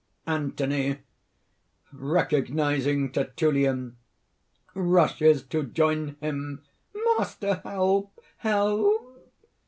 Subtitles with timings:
[0.25, 0.97] ANTHONY
[1.93, 3.97] (recognizing Tertullian,
[4.73, 6.63] rushes to join him):
[7.19, 7.61] "Master!
[7.63, 8.19] help!
[8.37, 9.31] help!"